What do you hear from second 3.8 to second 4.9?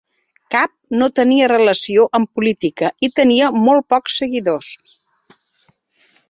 pocs seguidors.